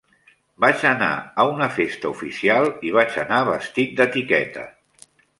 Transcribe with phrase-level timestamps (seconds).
[0.63, 1.09] Vaig anar
[1.41, 4.65] a una festa oficial i vaig anar vestit d'etiqueta.